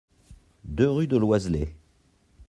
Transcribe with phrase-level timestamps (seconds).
[0.63, 1.75] deux rue de Loiselet